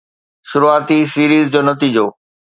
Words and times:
شروعاتي 0.49 0.97
سيريز 1.13 1.45
جو 1.53 1.61
نتيجو 1.69 2.07